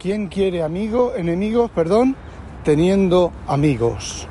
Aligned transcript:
¿Quién 0.00 0.28
quiere 0.28 0.62
amigo, 0.62 1.14
enemigos, 1.16 1.72
perdón, 1.72 2.14
teniendo 2.62 3.32
amigos? 3.48 4.28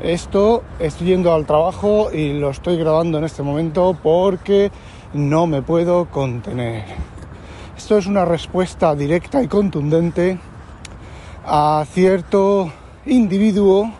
Esto 0.00 0.62
estoy 0.78 1.08
yendo 1.08 1.34
al 1.34 1.44
trabajo 1.44 2.10
y 2.10 2.32
lo 2.32 2.48
estoy 2.48 2.78
grabando 2.78 3.18
en 3.18 3.24
este 3.24 3.42
momento 3.42 3.94
porque 4.02 4.72
no 5.12 5.46
me 5.46 5.60
puedo 5.60 6.06
contener. 6.06 6.84
Esto 7.76 7.98
es 7.98 8.06
una 8.06 8.24
respuesta 8.24 8.94
directa 8.94 9.42
y 9.42 9.46
contundente 9.46 10.38
a 11.44 11.84
cierto 11.92 12.72
individuo 13.04 13.92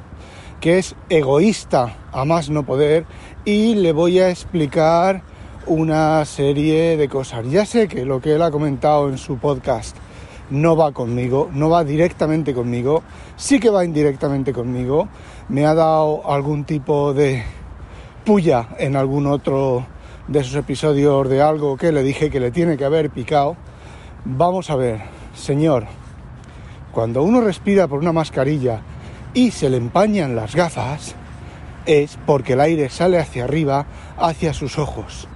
que 0.59 0.79
es 0.79 0.95
egoísta 1.11 1.98
a 2.12 2.25
más 2.25 2.48
no 2.48 2.62
poder 2.62 3.05
y 3.45 3.75
le 3.75 3.93
voy 3.93 4.20
a 4.20 4.30
explicar 4.30 5.20
una 5.66 6.25
serie 6.25 6.96
de 6.96 7.11
cosas. 7.11 7.46
Ya 7.50 7.66
sé 7.66 7.89
que 7.89 8.07
lo 8.07 8.23
que 8.23 8.36
él 8.36 8.43
ha 8.43 8.50
comentado 8.50 9.11
en 9.11 9.18
su 9.18 9.36
podcast 9.36 9.95
no 10.51 10.77
va 10.77 10.93
conmigo, 10.93 11.49
no 11.53 11.69
va 11.69 11.85
directamente 11.85 12.55
conmigo, 12.55 13.02
sí 13.37 13.61
que 13.61 13.70
va 13.70 13.84
indirectamente 13.84 14.52
conmigo, 14.52 15.09
me 15.48 15.66
ha 15.66 15.75
dado 15.75 16.30
algún 16.30 16.65
tipo 16.65 17.12
de 17.15 17.45
puya 18.25 18.69
en 18.79 18.97
algún 18.97 19.27
otro 19.27 19.87
de 20.27 20.41
esos 20.41 20.55
episodios 20.55 21.29
de 21.29 21.41
algo 21.41 21.77
que 21.77 21.92
le 21.92 22.03
dije 22.03 22.30
que 22.30 22.41
le 22.41 22.51
tiene 22.51 22.77
que 22.77 22.84
haber 22.84 23.11
picado. 23.11 23.56
Vamos 24.25 24.70
a 24.70 24.77
ver, 24.77 25.01
señor, 25.34 25.87
cuando 26.92 27.23
uno 27.23 27.41
respira 27.41 27.89
por 27.89 27.98
una 27.98 28.12
mascarilla 28.12 28.80
y 29.34 29.51
se 29.51 29.70
le 29.70 29.77
empañan 29.77 30.37
las 30.37 30.55
gafas, 30.55 31.15
es 31.87 32.19
porque 32.27 32.53
el 32.53 32.61
aire 32.61 32.91
sale 32.91 33.19
hacia 33.19 33.45
arriba, 33.45 33.87
hacia 34.19 34.53
sus 34.53 34.78
ojos. 34.78 35.28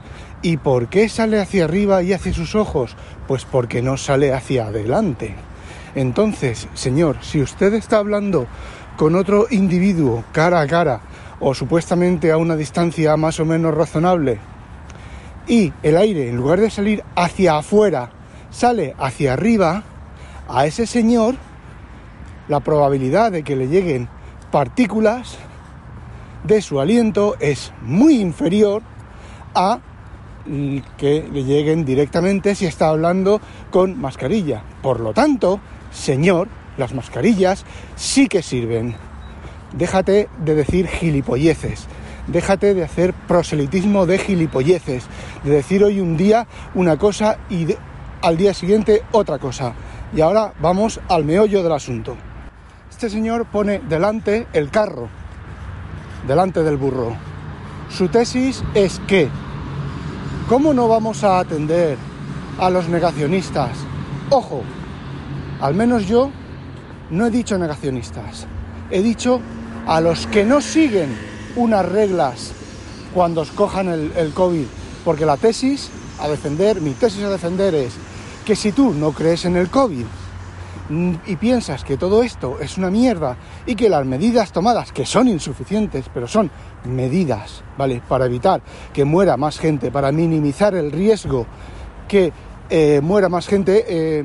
¿Y 0.42 0.56
por 0.56 0.88
qué 0.88 1.08
sale 1.08 1.40
hacia 1.40 1.64
arriba 1.64 2.02
y 2.02 2.12
hacia 2.12 2.34
sus 2.34 2.56
ojos? 2.56 2.96
Pues 3.28 3.44
porque 3.44 3.80
no 3.80 3.96
sale 3.96 4.34
hacia 4.34 4.66
adelante. 4.66 5.36
Entonces, 5.94 6.68
señor, 6.74 7.18
si 7.20 7.40
usted 7.40 7.72
está 7.74 7.98
hablando 7.98 8.48
con 8.96 9.14
otro 9.14 9.46
individuo 9.50 10.24
cara 10.32 10.60
a 10.60 10.66
cara 10.66 11.00
o 11.38 11.54
supuestamente 11.54 12.32
a 12.32 12.38
una 12.38 12.56
distancia 12.56 13.16
más 13.16 13.38
o 13.38 13.44
menos 13.44 13.74
razonable 13.74 14.38
y 15.46 15.72
el 15.82 15.96
aire 15.96 16.28
en 16.28 16.36
lugar 16.36 16.60
de 16.60 16.70
salir 16.70 17.02
hacia 17.16 17.58
afuera 17.58 18.10
sale 18.50 18.94
hacia 18.98 19.32
arriba, 19.32 19.82
a 20.48 20.66
ese 20.66 20.86
señor 20.86 21.36
la 22.48 22.60
probabilidad 22.60 23.32
de 23.32 23.42
que 23.42 23.56
le 23.56 23.68
lleguen 23.68 24.08
partículas 24.50 25.38
de 26.44 26.60
su 26.60 26.80
aliento 26.80 27.36
es 27.40 27.72
muy 27.82 28.20
inferior 28.20 28.82
a 29.54 29.80
que 30.98 31.28
le 31.32 31.44
lleguen 31.44 31.84
directamente 31.84 32.54
si 32.54 32.66
está 32.66 32.88
hablando 32.88 33.40
con 33.70 34.00
mascarilla. 34.00 34.62
Por 34.82 35.00
lo 35.00 35.12
tanto, 35.12 35.60
señor, 35.90 36.48
las 36.76 36.94
mascarillas 36.94 37.64
sí 37.96 38.28
que 38.28 38.42
sirven. 38.42 38.96
Déjate 39.72 40.28
de 40.44 40.54
decir 40.54 40.86
gilipolleces. 40.86 41.86
Déjate 42.26 42.74
de 42.74 42.84
hacer 42.84 43.14
proselitismo 43.14 44.06
de 44.06 44.18
gilipolleces. 44.18 45.04
De 45.44 45.50
decir 45.50 45.82
hoy 45.82 46.00
un 46.00 46.16
día 46.16 46.46
una 46.74 46.96
cosa 46.96 47.38
y 47.48 47.66
al 48.22 48.36
día 48.36 48.54
siguiente 48.54 49.02
otra 49.12 49.38
cosa. 49.38 49.74
Y 50.14 50.20
ahora 50.20 50.52
vamos 50.60 51.00
al 51.08 51.24
meollo 51.24 51.62
del 51.62 51.72
asunto. 51.72 52.16
Este 52.90 53.08
señor 53.10 53.46
pone 53.46 53.80
delante 53.80 54.46
el 54.52 54.70
carro, 54.70 55.08
delante 56.26 56.62
del 56.62 56.76
burro. 56.76 57.16
Su 57.88 58.08
tesis 58.08 58.62
es 58.74 59.00
que 59.06 59.28
¿Cómo 60.52 60.74
no 60.74 60.86
vamos 60.86 61.24
a 61.24 61.38
atender 61.38 61.96
a 62.58 62.68
los 62.68 62.86
negacionistas? 62.86 63.70
Ojo, 64.28 64.62
al 65.62 65.74
menos 65.74 66.06
yo 66.06 66.30
no 67.08 67.24
he 67.24 67.30
dicho 67.30 67.56
negacionistas, 67.56 68.46
he 68.90 69.00
dicho 69.00 69.40
a 69.86 70.02
los 70.02 70.26
que 70.26 70.44
no 70.44 70.60
siguen 70.60 71.16
unas 71.56 71.86
reglas 71.86 72.52
cuando 73.14 73.40
escojan 73.40 73.88
el, 73.88 74.12
el 74.14 74.34
COVID, 74.34 74.66
porque 75.06 75.24
la 75.24 75.38
tesis 75.38 75.88
a 76.20 76.28
defender, 76.28 76.82
mi 76.82 76.90
tesis 76.90 77.24
a 77.24 77.30
defender 77.30 77.74
es 77.74 77.94
que 78.44 78.54
si 78.54 78.72
tú 78.72 78.92
no 78.92 79.12
crees 79.12 79.46
en 79.46 79.56
el 79.56 79.70
COVID, 79.70 80.04
y 81.26 81.36
piensas 81.36 81.84
que 81.84 81.96
todo 81.96 82.22
esto 82.22 82.58
es 82.60 82.76
una 82.76 82.90
mierda 82.90 83.36
y 83.66 83.74
que 83.74 83.88
las 83.88 84.04
medidas 84.04 84.52
tomadas, 84.52 84.92
que 84.92 85.06
son 85.06 85.28
insuficientes, 85.28 86.06
pero 86.12 86.26
son 86.26 86.50
medidas, 86.84 87.62
¿vale? 87.78 88.02
Para 88.06 88.26
evitar 88.26 88.62
que 88.92 89.04
muera 89.04 89.36
más 89.36 89.58
gente, 89.58 89.90
para 89.90 90.12
minimizar 90.12 90.74
el 90.74 90.92
riesgo 90.92 91.46
que 92.08 92.32
eh, 92.68 93.00
muera 93.02 93.28
más 93.28 93.46
gente, 93.46 93.84
eh, 93.88 94.24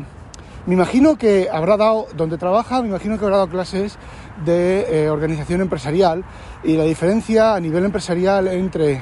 me 0.66 0.74
imagino 0.74 1.18
que 1.18 1.48
habrá 1.52 1.78
dado, 1.78 2.08
donde 2.16 2.38
trabaja, 2.38 2.82
me 2.82 2.90
imagino 2.90 3.18
que 3.18 3.24
habrá 3.24 3.38
dado 3.38 3.50
clases 3.50 3.98
de 4.44 5.04
eh, 5.06 5.10
organización 5.10 5.62
empresarial 5.62 6.26
y 6.64 6.76
la 6.76 6.84
diferencia 6.84 7.56
a 7.56 7.60
nivel 7.60 7.86
empresarial 7.86 8.48
entre 8.48 9.02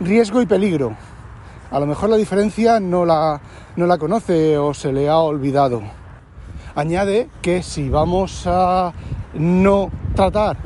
riesgo 0.00 0.42
y 0.42 0.46
peligro. 0.46 0.94
A 1.70 1.80
lo 1.80 1.86
mejor 1.86 2.10
la 2.10 2.16
diferencia 2.16 2.78
no 2.80 3.04
la, 3.04 3.40
no 3.76 3.86
la 3.86 3.98
conoce 3.98 4.58
o 4.58 4.74
se 4.74 4.92
le 4.92 5.08
ha 5.08 5.18
olvidado. 5.18 5.82
Añade 6.76 7.30
que 7.40 7.62
si 7.62 7.88
vamos 7.88 8.46
a 8.46 8.92
no 9.32 9.90
tratar 10.14 10.58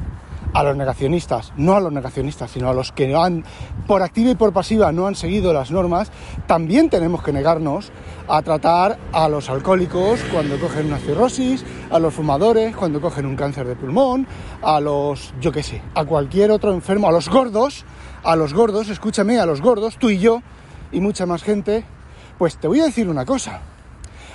a 0.52 0.64
los 0.64 0.76
negacionistas, 0.76 1.52
no 1.56 1.76
a 1.76 1.80
los 1.80 1.92
negacionistas, 1.92 2.50
sino 2.50 2.68
a 2.68 2.74
los 2.74 2.90
que 2.90 3.14
han, 3.14 3.44
por 3.86 4.02
activa 4.02 4.30
y 4.30 4.34
por 4.34 4.52
pasiva, 4.52 4.90
no 4.90 5.06
han 5.06 5.14
seguido 5.14 5.52
las 5.52 5.70
normas, 5.70 6.10
también 6.48 6.90
tenemos 6.90 7.22
que 7.22 7.32
negarnos 7.32 7.92
a 8.26 8.42
tratar 8.42 8.98
a 9.12 9.28
los 9.28 9.48
alcohólicos 9.50 10.18
cuando 10.32 10.58
cogen 10.58 10.86
una 10.86 10.98
cirrosis, 10.98 11.64
a 11.92 12.00
los 12.00 12.12
fumadores 12.12 12.74
cuando 12.74 13.00
cogen 13.00 13.24
un 13.24 13.36
cáncer 13.36 13.68
de 13.68 13.76
pulmón, 13.76 14.26
a 14.62 14.80
los, 14.80 15.32
yo 15.40 15.52
qué 15.52 15.62
sé, 15.62 15.80
a 15.94 16.04
cualquier 16.04 16.50
otro 16.50 16.72
enfermo, 16.72 17.06
a 17.06 17.12
los 17.12 17.28
gordos, 17.28 17.84
a 18.24 18.34
los 18.34 18.52
gordos, 18.52 18.88
escúchame, 18.88 19.38
a 19.38 19.46
los 19.46 19.60
gordos, 19.60 19.96
tú 19.96 20.10
y 20.10 20.18
yo, 20.18 20.42
y 20.90 21.00
mucha 21.00 21.24
más 21.24 21.44
gente, 21.44 21.84
pues 22.36 22.56
te 22.56 22.66
voy 22.66 22.80
a 22.80 22.86
decir 22.86 23.08
una 23.08 23.24
cosa. 23.24 23.60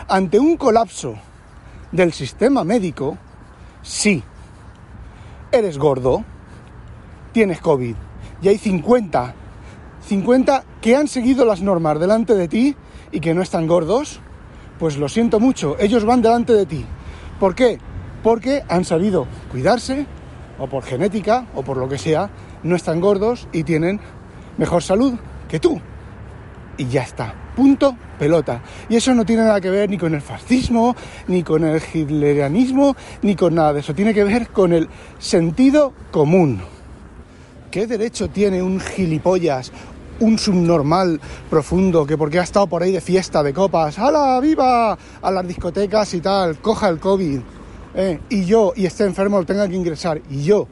Ante 0.07 0.39
un 0.39 0.55
colapso 0.55 1.15
del 1.95 2.11
sistema 2.11 2.65
médico, 2.65 3.17
sí, 3.81 4.21
eres 5.51 5.77
gordo, 5.77 6.25
tienes 7.31 7.61
COVID 7.61 7.95
y 8.41 8.47
hay 8.47 8.57
50, 8.57 9.33
50 10.05 10.63
que 10.81 10.95
han 10.95 11.07
seguido 11.07 11.45
las 11.45 11.61
normas 11.61 11.99
delante 11.99 12.35
de 12.35 12.49
ti 12.49 12.75
y 13.13 13.21
que 13.21 13.33
no 13.33 13.41
están 13.41 13.65
gordos, 13.65 14.19
pues 14.77 14.97
lo 14.97 15.07
siento 15.07 15.39
mucho, 15.39 15.77
ellos 15.79 16.03
van 16.03 16.21
delante 16.21 16.51
de 16.51 16.65
ti. 16.65 16.85
¿Por 17.39 17.55
qué? 17.55 17.79
Porque 18.23 18.63
han 18.67 18.83
sabido 18.83 19.25
cuidarse, 19.49 20.05
o 20.59 20.67
por 20.67 20.83
genética, 20.83 21.47
o 21.55 21.63
por 21.63 21.77
lo 21.77 21.87
que 21.87 21.97
sea, 21.97 22.29
no 22.63 22.75
están 22.75 22.99
gordos 22.99 23.47
y 23.53 23.63
tienen 23.63 24.01
mejor 24.57 24.83
salud 24.83 25.13
que 25.47 25.61
tú. 25.61 25.79
Y 26.77 26.87
ya 26.87 27.03
está. 27.03 27.33
Punto 27.55 27.95
pelota. 28.19 28.61
Y 28.89 28.95
eso 28.95 29.13
no 29.13 29.25
tiene 29.25 29.43
nada 29.43 29.61
que 29.61 29.69
ver 29.69 29.89
ni 29.89 29.97
con 29.97 30.13
el 30.13 30.21
fascismo, 30.21 30.95
ni 31.27 31.43
con 31.43 31.63
el 31.63 31.81
hitlerianismo, 31.81 32.95
ni 33.21 33.35
con 33.35 33.55
nada 33.55 33.73
de 33.73 33.79
eso. 33.79 33.93
Tiene 33.93 34.13
que 34.13 34.23
ver 34.23 34.49
con 34.49 34.73
el 34.73 34.89
sentido 35.19 35.93
común. 36.11 36.61
¿Qué 37.71 37.87
derecho 37.87 38.29
tiene 38.29 38.61
un 38.61 38.79
gilipollas, 38.79 39.71
un 40.19 40.37
subnormal 40.37 41.19
profundo 41.49 42.05
que 42.05 42.17
porque 42.17 42.39
ha 42.39 42.43
estado 42.43 42.67
por 42.67 42.83
ahí 42.83 42.91
de 42.91 43.01
fiesta, 43.01 43.43
de 43.43 43.53
copas, 43.53 43.99
¡hala, 43.99 44.39
viva! 44.39 44.97
A 45.21 45.31
las 45.31 45.47
discotecas 45.47 46.13
y 46.13 46.21
tal, 46.21 46.57
coja 46.59 46.89
el 46.89 46.99
COVID. 46.99 47.39
Eh, 47.95 48.19
y 48.29 48.45
yo, 48.45 48.73
y 48.75 48.85
esté 48.85 49.05
enfermo, 49.05 49.43
tenga 49.45 49.67
que 49.67 49.75
ingresar. 49.75 50.21
Y 50.29 50.43
yo, 50.43 50.67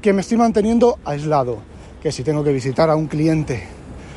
que 0.00 0.12
me 0.12 0.20
estoy 0.20 0.38
manteniendo 0.38 0.98
aislado. 1.04 1.58
Que 2.02 2.12
si 2.12 2.22
tengo 2.22 2.44
que 2.44 2.52
visitar 2.52 2.88
a 2.88 2.96
un 2.96 3.06
cliente 3.06 3.75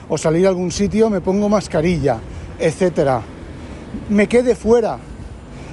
o 0.09 0.17
salir 0.17 0.45
a 0.45 0.49
algún 0.49 0.71
sitio 0.71 1.09
me 1.09 1.21
pongo 1.21 1.47
mascarilla, 1.47 2.19
etcétera. 2.59 3.21
Me 4.09 4.27
quede 4.27 4.55
fuera, 4.55 4.97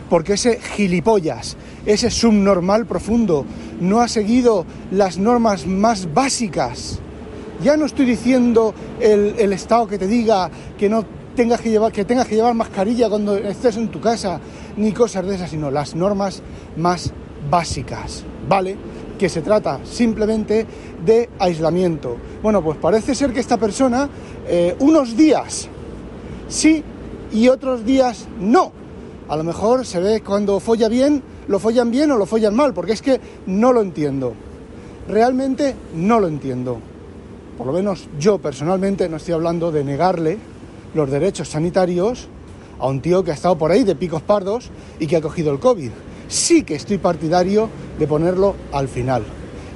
porque 0.08 0.34
ese 0.34 0.60
gilipollas, 0.60 1.56
ese 1.84 2.10
subnormal 2.10 2.86
profundo, 2.86 3.44
no 3.80 4.00
ha 4.00 4.09
seguido 4.09 4.65
las 4.91 5.18
normas 5.18 5.66
más 5.66 6.12
básicas. 6.12 7.00
Ya 7.62 7.77
no 7.77 7.86
estoy 7.86 8.06
diciendo 8.06 8.74
el, 9.00 9.53
Estado 9.53 9.86
que 9.86 9.98
te 9.98 10.06
diga 10.06 10.50
que 10.78 10.89
no 10.89 11.04
tengas 11.34 11.60
que 11.60 11.71
llevar, 11.71 11.92
que 11.92 12.04
tengas 12.04 12.27
que 12.27 12.34
llevar 12.34 12.54
mascarilla 12.54 13.09
cuando 13.09 13.36
estés 13.36 13.77
en 13.77 13.89
tu 13.89 14.00
casa, 14.00 14.41
ni 14.77 14.92
cosas 14.92 15.27
de 15.27 15.34
esas, 15.34 15.50
sino 15.50 15.71
las 15.71 15.94
normas 15.94 16.42
más 16.77 17.12
básicas, 17.50 18.24
¿vale? 18.48 18.77
Que 19.18 19.28
se 19.28 19.42
trata 19.42 19.80
simplemente 19.84 20.66
de 21.04 21.30
aislamiento. 21.39 22.16
Bueno, 22.42 22.63
pues 22.63 22.78
parece 22.78 23.15
ser 23.15 23.33
que 23.33 23.41
esta 23.41 23.57
persona 23.57 24.09
eh, 24.47 24.77
unos 24.80 25.16
días 25.16 25.68
sí 26.48 26.83
y 27.33 27.48
otros 27.48 27.84
días 27.84 28.27
no. 28.41 28.72
A 29.28 29.36
lo 29.36 29.45
mejor 29.45 29.84
se 29.84 30.01
ve 30.01 30.21
cuando 30.21 30.60
folla 30.60 30.89
bien, 30.89 31.22
lo 31.48 31.59
follan 31.59 31.91
bien 31.91 32.10
o 32.13 32.16
lo 32.16 32.27
follan 32.27 32.54
mal, 32.54 32.72
porque 32.72 32.92
es 32.92 33.03
que 33.03 33.21
no 33.47 33.72
lo 33.72 33.83
entiendo. 33.83 34.34
Realmente 35.09 35.74
no 35.95 36.21
lo 36.21 36.28
entiendo. 36.28 36.78
Por 37.59 37.66
lo 37.66 37.72
menos 37.72 38.09
yo 38.18 38.39
personalmente 38.39 39.09
no 39.09 39.16
estoy 39.16 39.34
hablando 39.34 39.72
de 39.72 39.83
negarle 39.83 40.39
los 40.95 41.10
derechos 41.10 41.48
sanitarios 41.48 42.28
a 42.78 42.86
un 42.86 43.01
tío 43.01 43.24
que 43.24 43.30
ha 43.30 43.34
estado 43.34 43.57
por 43.57 43.71
ahí 43.71 43.83
de 43.83 43.97
picos 43.97 44.22
pardos 44.22 44.71
y 45.01 45.07
que 45.07 45.16
ha 45.16 45.21
cogido 45.21 45.53
el 45.53 45.59
COVID. 45.59 45.91
Sí 46.28 46.63
que 46.63 46.75
estoy 46.75 46.99
partidario 46.99 47.69
de 47.99 48.07
ponerlo 48.07 48.57
al 48.73 48.89
final. 48.89 49.25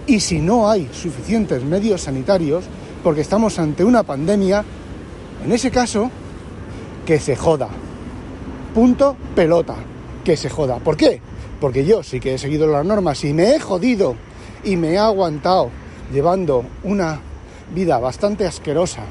Y 0.06 0.20
si 0.20 0.41
no 0.41 0.69
hay 0.69 0.88
suficientes 0.93 1.62
medios 1.62 2.02
sanitarios, 2.02 2.64
porque 3.05 3.20
estamos 3.20 3.58
ante 3.58 3.85
una 3.85 4.02
pandemia, 4.02 4.64
en 5.44 5.52
ese 5.52 5.70
caso, 5.70 6.11
que 7.06 7.19
se 7.19 7.37
joda. 7.37 7.69
Punto 8.75 9.17
pelota, 9.35 9.76
que 10.25 10.37
se 10.37 10.50
joda. 10.50 10.79
¿Por 10.79 10.97
qué? 10.97 11.20
Porque 11.61 11.85
yo 11.85 12.02
sí 12.02 12.20
que 12.20 12.35
he 12.35 12.38
seguido 12.38 12.67
las 12.67 12.85
normas 12.85 13.25
y 13.25 13.32
me 13.32 13.55
he 13.55 13.61
jodido 13.61 14.17
y 14.64 14.76
me 14.76 14.93
he 14.93 14.99
aguantado 14.99 15.70
llevando 16.12 16.64
una 16.82 17.20
vida 17.75 17.99
bastante 17.99 18.47
asquerosa 18.47 19.02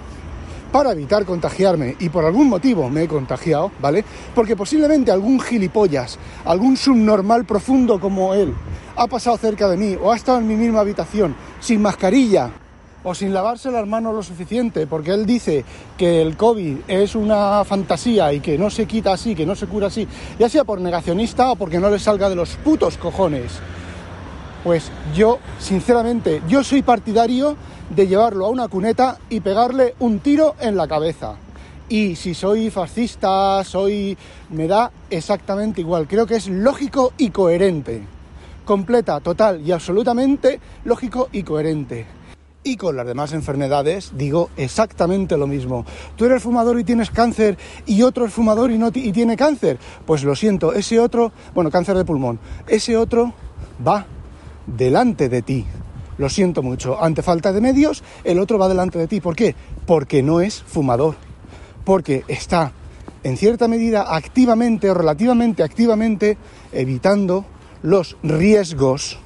para 0.72 0.92
evitar 0.92 1.26
contagiarme 1.26 1.96
y 2.00 2.10
por 2.10 2.26
algún 2.26 2.50
motivo 2.50 2.90
me 2.90 3.04
he 3.04 3.08
contagiado, 3.08 3.72
¿vale? 3.82 4.04
Porque 4.36 4.56
posiblemente 4.56 5.12
algún 5.12 5.40
gilipollas, 5.40 6.18
algún 6.46 6.78
subnormal 6.78 7.46
profundo 7.46 8.00
como 8.00 8.34
él, 8.34 8.54
ha 8.96 9.08
pasado 9.08 9.38
cerca 9.38 9.68
de 9.70 9.78
mí 9.78 9.98
o 10.02 10.12
ha 10.12 10.16
estado 10.16 10.40
en 10.40 10.48
mi 10.48 10.56
misma 10.56 10.82
habitación 10.82 11.36
sin 11.60 11.82
mascarilla 11.82 12.52
o 13.04 13.16
sin 13.16 13.34
lavarse 13.34 13.72
las 13.72 13.88
manos 13.88 14.14
lo 14.14 14.22
suficiente, 14.22 14.86
porque 14.86 15.12
él 15.12 15.26
dice 15.26 15.64
que 15.98 16.22
el 16.22 16.36
COVID 16.36 16.80
es 16.88 17.16
una 17.16 17.64
fantasía 17.64 18.34
y 18.34 18.42
que 18.42 18.58
no 18.58 18.70
se 18.70 18.86
quita 18.86 19.14
así, 19.14 19.36
que 19.36 19.46
no 19.46 19.56
se 19.56 19.68
cura 19.68 19.88
así, 19.88 20.08
ya 20.38 20.50
sea 20.50 20.66
por 20.66 20.82
negacionista 20.82 21.52
o 21.52 21.56
porque 21.56 21.80
no 21.80 21.90
le 21.90 22.00
salga 22.00 22.30
de 22.30 22.36
los 22.36 22.56
putos 22.58 22.98
cojones. 22.98 23.60
Pues 24.64 24.92
yo, 25.16 25.40
sinceramente, 25.58 26.42
yo 26.50 26.64
soy 26.64 26.82
partidario 26.82 27.56
de 27.96 28.08
llevarlo 28.08 28.46
a 28.46 28.50
una 28.50 28.68
cuneta 28.68 29.18
y 29.30 29.40
pegarle 29.40 29.96
un 30.00 30.20
tiro 30.20 30.56
en 30.60 30.76
la 30.76 30.88
cabeza. 30.88 31.36
Y 31.88 32.16
si 32.16 32.34
soy 32.34 32.70
fascista, 32.70 33.64
soy... 33.64 34.18
me 34.50 34.68
da 34.68 34.92
exactamente 35.10 35.82
igual. 35.82 36.08
Creo 36.08 36.28
que 36.28 36.36
es 36.36 36.48
lógico 36.48 37.14
y 37.18 37.30
coherente. 37.30 38.04
Completa, 38.66 39.20
total 39.22 39.62
y 39.66 39.72
absolutamente 39.72 40.60
lógico 40.84 41.30
y 41.32 41.44
coherente. 41.44 42.06
Y 42.62 42.76
con 42.76 42.98
las 42.98 43.08
demás 43.08 43.32
enfermedades 43.32 44.12
digo 44.16 44.50
exactamente 44.58 45.38
lo 45.38 45.48
mismo. 45.48 45.86
Tú 46.18 46.26
eres 46.26 46.44
fumador 46.44 46.78
y 46.80 46.84
tienes 46.84 47.10
cáncer 47.10 47.58
y 47.86 48.04
otro 48.04 48.26
es 48.26 48.34
fumador 48.34 48.70
y, 48.70 48.78
no 48.78 48.90
y 48.94 49.12
tiene 49.14 49.38
cáncer. 49.38 49.80
Pues 50.06 50.24
lo 50.26 50.36
siento, 50.36 50.74
ese 50.74 51.00
otro, 51.00 51.32
bueno, 51.56 51.72
cáncer 51.72 51.98
de 51.98 52.06
pulmón, 52.06 52.40
ese 52.68 52.98
otro 52.98 53.34
va 53.88 54.06
delante 54.78 55.30
de 55.30 55.42
ti. 55.42 55.66
Lo 56.18 56.30
siento 56.30 56.62
mucho. 56.62 57.02
Ante 57.02 57.22
falta 57.22 57.54
de 57.54 57.62
medios, 57.62 58.04
el 58.24 58.40
otro 58.40 58.58
va 58.58 58.68
delante 58.68 59.00
de 59.00 59.08
ti. 59.08 59.22
¿Por 59.22 59.36
qué? 59.36 59.56
Porque 59.86 60.22
no 60.22 60.42
es 60.42 60.62
fumador. 60.62 61.16
Porque 61.86 62.24
está, 62.28 62.74
en 63.24 63.38
cierta 63.38 63.68
medida, 63.68 64.16
activamente 64.16 64.90
o 64.90 64.94
relativamente 64.94 65.64
activamente 65.64 66.38
evitando 66.72 67.46
los 67.82 68.18
riesgos 68.22 69.20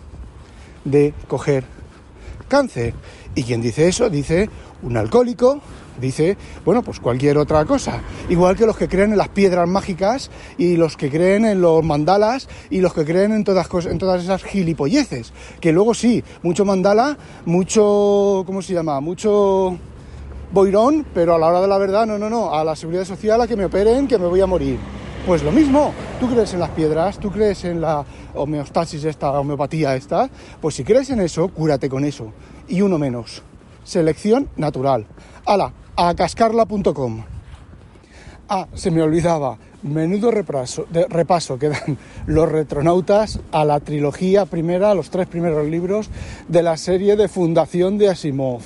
de 0.85 1.13
coger 1.27 1.65
cáncer. 2.53 2.93
Y 3.33 3.41
quien 3.41 3.63
dice 3.63 3.87
eso 3.87 4.11
dice 4.11 4.47
un 4.83 4.95
alcohólico, 4.95 5.59
dice, 5.99 6.37
bueno, 6.63 6.83
pues 6.83 6.99
cualquier 6.99 7.39
otra 7.39 7.65
cosa. 7.65 8.01
Igual 8.29 8.55
que 8.55 8.67
los 8.67 8.77
que 8.77 8.87
creen 8.87 9.11
en 9.11 9.17
las 9.17 9.29
piedras 9.29 9.67
mágicas 9.67 10.29
y 10.59 10.77
los 10.77 10.95
que 10.95 11.09
creen 11.09 11.45
en 11.45 11.61
los 11.61 11.83
mandalas 11.83 12.47
y 12.69 12.79
los 12.79 12.93
que 12.93 13.05
creen 13.05 13.31
en 13.31 13.43
todas, 13.43 13.67
en 13.87 13.97
todas 13.97 14.23
esas 14.23 14.43
gilipolleces. 14.43 15.33
Que 15.59 15.71
luego 15.71 15.95
sí, 15.95 16.23
mucho 16.43 16.63
mandala, 16.63 17.17
mucho, 17.45 18.43
¿cómo 18.45 18.61
se 18.61 18.73
llama? 18.73 18.99
Mucho 18.99 19.75
boirón, 20.51 21.07
pero 21.11 21.33
a 21.33 21.39
la 21.39 21.47
hora 21.47 21.61
de 21.61 21.67
la 21.67 21.79
verdad, 21.79 22.05
no, 22.05 22.19
no, 22.19 22.29
no, 22.29 22.53
a 22.53 22.63
la 22.63 22.75
seguridad 22.75 23.05
social, 23.05 23.41
a 23.41 23.47
que 23.47 23.55
me 23.55 23.65
operen, 23.65 24.07
que 24.07 24.19
me 24.19 24.27
voy 24.27 24.41
a 24.41 24.45
morir. 24.45 24.77
Pues 25.25 25.41
lo 25.41 25.53
mismo, 25.53 25.93
tú 26.19 26.29
crees 26.29 26.53
en 26.53 26.59
las 26.59 26.71
piedras, 26.71 27.17
tú 27.17 27.31
crees 27.31 27.63
en 27.63 27.79
la 27.79 28.03
homeostasis 28.33 29.05
esta, 29.05 29.31
homeopatía 29.39 29.95
esta, 29.95 30.29
pues 30.59 30.75
si 30.75 30.83
crees 30.83 31.09
en 31.11 31.21
eso, 31.21 31.47
cúrate 31.47 31.87
con 31.87 32.03
eso. 32.03 32.33
Y 32.67 32.81
uno 32.81 32.97
menos. 32.97 33.41
Selección 33.85 34.49
natural. 34.57 35.07
Ala, 35.45 35.71
a 35.95 36.13
cascarla.com. 36.13 37.23
Ah, 38.49 38.67
se 38.73 38.91
me 38.91 39.01
olvidaba. 39.01 39.57
Menudo 39.81 40.29
repaso, 40.29 40.87
de, 40.89 41.05
repaso 41.07 41.57
que 41.57 41.69
dan 41.69 41.97
los 42.25 42.51
retronautas 42.51 43.39
a 43.53 43.63
la 43.63 43.79
trilogía 43.79 44.45
primera, 44.45 44.91
a 44.91 44.95
los 44.95 45.09
tres 45.09 45.27
primeros 45.27 45.65
libros 45.69 46.09
de 46.49 46.63
la 46.63 46.75
serie 46.75 47.15
de 47.15 47.29
Fundación 47.29 47.97
de 47.97 48.09
Asimov. 48.09 48.61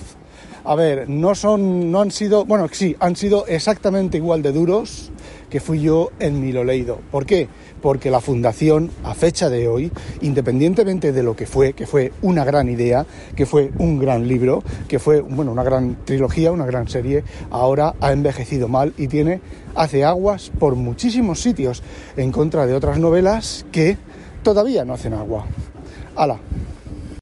A 0.64 0.74
ver, 0.74 1.08
no 1.08 1.36
son, 1.36 1.92
no 1.92 2.02
han 2.02 2.10
sido, 2.10 2.46
bueno, 2.46 2.68
sí, 2.72 2.96
han 3.00 3.16
sido 3.16 3.46
exactamente 3.46 4.18
igual 4.18 4.42
de 4.42 4.52
duros 4.52 5.12
que 5.50 5.60
fui 5.60 5.82
yo 5.82 6.12
en 6.20 6.42
mi 6.42 6.52
lo 6.52 6.64
leído. 6.64 7.00
¿Por 7.12 7.26
qué? 7.26 7.48
Porque 7.82 8.12
la 8.12 8.22
fundación, 8.22 8.92
a 9.04 9.14
fecha 9.14 9.50
de 9.50 9.68
hoy, 9.68 9.92
independientemente 10.22 11.12
de 11.12 11.24
lo 11.24 11.36
que 11.36 11.46
fue, 11.46 11.74
que 11.74 11.86
fue 11.86 12.12
una 12.22 12.44
gran 12.44 12.70
idea, 12.70 13.06
que 13.36 13.46
fue 13.46 13.72
un 13.78 14.00
gran 14.00 14.28
libro, 14.28 14.64
que 14.88 15.00
fue 15.00 15.22
bueno, 15.22 15.52
una 15.52 15.64
gran 15.64 15.98
trilogía, 16.06 16.52
una 16.52 16.66
gran 16.66 16.88
serie, 16.88 17.24
ahora 17.50 17.96
ha 18.00 18.12
envejecido 18.12 18.68
mal 18.68 18.94
y 18.98 19.08
tiene, 19.08 19.42
hace 19.76 20.04
aguas 20.04 20.52
por 20.60 20.76
muchísimos 20.76 21.42
sitios 21.42 21.84
en 22.18 22.32
contra 22.32 22.66
de 22.66 22.74
otras 22.74 23.00
novelas 23.00 23.66
que 23.72 23.98
todavía 24.44 24.86
no 24.86 24.94
hacen 24.94 25.14
agua. 25.14 25.46
¡Hala! 26.16 26.40